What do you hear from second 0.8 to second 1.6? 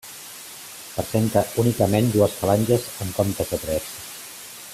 Presenta